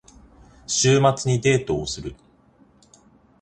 [0.65, 2.15] 週末にデートをする。